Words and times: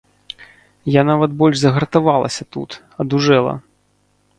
Я 0.99 1.03
нават 1.11 1.37
больш 1.43 1.55
загартавалася 1.65 2.43
тут, 2.57 2.69
адужэла. 3.05 3.53